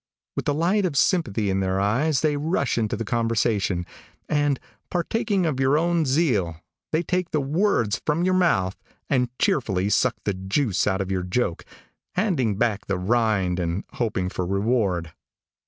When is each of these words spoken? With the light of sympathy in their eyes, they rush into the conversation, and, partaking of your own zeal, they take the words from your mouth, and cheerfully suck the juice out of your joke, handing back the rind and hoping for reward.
With 0.35 0.45
the 0.45 0.53
light 0.55 0.83
of 0.83 0.97
sympathy 0.97 1.51
in 1.51 1.59
their 1.59 1.79
eyes, 1.79 2.21
they 2.21 2.35
rush 2.35 2.75
into 2.75 2.97
the 2.97 3.05
conversation, 3.05 3.85
and, 4.27 4.59
partaking 4.89 5.45
of 5.45 5.59
your 5.59 5.77
own 5.77 6.05
zeal, 6.05 6.59
they 6.91 7.03
take 7.03 7.29
the 7.29 7.39
words 7.39 8.01
from 8.03 8.23
your 8.23 8.33
mouth, 8.33 8.75
and 9.11 9.29
cheerfully 9.37 9.91
suck 9.91 10.15
the 10.23 10.33
juice 10.33 10.87
out 10.87 11.01
of 11.01 11.11
your 11.11 11.21
joke, 11.21 11.65
handing 12.15 12.57
back 12.57 12.87
the 12.87 12.97
rind 12.97 13.59
and 13.59 13.83
hoping 13.93 14.29
for 14.29 14.43
reward. 14.43 15.11